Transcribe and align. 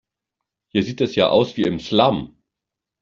Hier 0.69 0.81
sieht 0.81 0.99
es 1.01 1.13
ja 1.13 1.27
aus 1.29 1.57
wie 1.57 1.61
im 1.61 1.79
Slum. 1.79 2.35